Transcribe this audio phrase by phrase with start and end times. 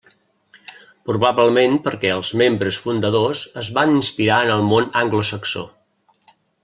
[1.09, 5.67] Probablement perquè els membres fundadors es van inspirar en el món anglosaxó.